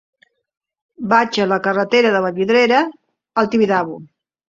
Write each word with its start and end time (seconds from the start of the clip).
Vaig 1.11 1.37
a 1.45 1.47
la 1.53 1.61
carretera 1.69 2.17
de 2.17 2.25
Vallvidrera 2.27 2.83
al 3.45 3.55
Tibidabo. 3.55 4.05